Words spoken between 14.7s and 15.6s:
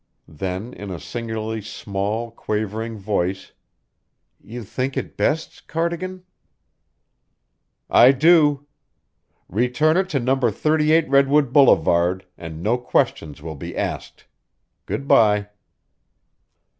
Good bye!"